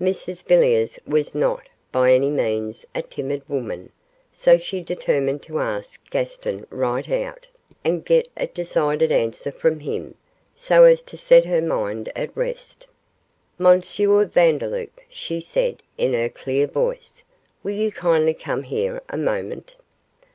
[0.00, 3.92] Mrs Villiers was not, by any means, a timid woman,
[4.32, 7.46] so she determined to ask Gaston right out,
[7.84, 10.14] and get a decided answer from him,
[10.54, 12.86] so as to set her mind at rest.
[13.60, 13.82] 'M.
[13.82, 17.22] Vandeloup,' she said, in her clear voice,
[17.62, 19.76] 'will you kindly come here a moment?